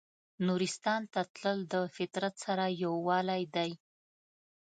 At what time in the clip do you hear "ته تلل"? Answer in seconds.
1.13-1.59